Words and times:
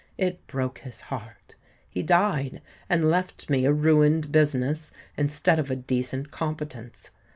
It 0.17 0.47
broke 0.47 0.79
his 0.79 0.99
heart: 1.13 1.53
he 1.87 2.01
died, 2.01 2.63
and 2.89 3.07
left 3.11 3.51
me 3.51 3.65
a 3.65 3.71
ruined 3.71 4.31
business, 4.31 4.91
instead 5.15 5.59
of 5.59 5.69
a 5.69 5.75
decent 5.75 6.31
competence. 6.31 7.11